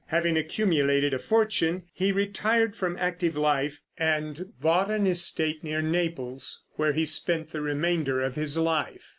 Having 0.07 0.35
accumulated 0.37 1.13
a 1.13 1.19
fortune, 1.19 1.83
he 1.93 2.11
retired 2.11 2.75
from 2.75 2.97
active 2.97 3.37
life, 3.37 3.81
and 3.99 4.51
bought 4.59 4.89
an 4.89 5.05
estate 5.05 5.63
near 5.63 5.83
Naples, 5.83 6.63
where 6.73 6.93
he 6.93 7.05
spent 7.05 7.51
the 7.51 7.61
remainder 7.61 8.19
of 8.19 8.33
his 8.33 8.57
life. 8.57 9.09